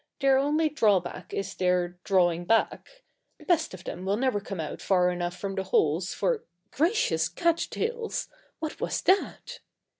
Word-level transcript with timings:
Their 0.19 0.39
only 0.39 0.67
drawback 0.67 1.31
is 1.31 1.53
their 1.53 1.99
drawing 2.03 2.45
back. 2.45 3.03
The 3.37 3.45
best 3.45 3.75
of 3.75 3.83
them 3.83 4.03
will 4.03 4.17
never 4.17 4.41
come 4.41 4.59
out 4.59 4.81
far 4.81 5.11
enough 5.11 5.37
from 5.37 5.53
the 5.53 5.61
holes 5.65 6.11
for 6.11 6.43
Gracious 6.71 7.29
Cattails! 7.29 8.27
What 8.57 8.81
was 8.81 9.01
that? 9.03 9.59